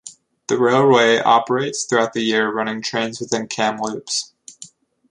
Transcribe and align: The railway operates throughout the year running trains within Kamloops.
The 0.47 0.57
railway 0.57 1.19
operates 1.19 1.85
throughout 1.85 2.13
the 2.13 2.23
year 2.23 2.51
running 2.51 2.81
trains 2.81 3.19
within 3.19 3.45
Kamloops. 3.47 4.33